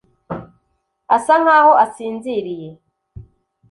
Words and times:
asa 1.15 1.33
nkaho 1.41 1.71
asinziriye. 1.83 2.69